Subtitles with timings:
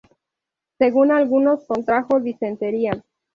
[0.79, 3.03] Según algunos, contrajo disentería.